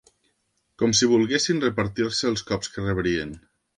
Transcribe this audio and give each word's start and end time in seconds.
Com 0.83 0.95
si 0.99 1.09
volguessin 1.11 1.61
repartir-se'ls 1.65 2.45
cops 2.51 2.73
que 2.77 2.87
rebrien 2.87 3.37